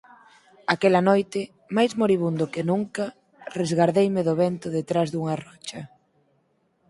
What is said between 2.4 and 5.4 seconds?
que nunca, resgardeime do vento detrás dunha